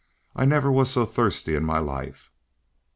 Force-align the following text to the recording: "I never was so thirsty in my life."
"I 0.35 0.45
never 0.45 0.71
was 0.71 0.89
so 0.89 1.05
thirsty 1.05 1.53
in 1.53 1.63
my 1.63 1.77
life." 1.77 2.31